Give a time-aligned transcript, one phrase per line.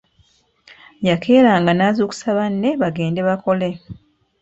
[1.07, 3.69] Yakeeranga n'azuukusa banne bagende bakole.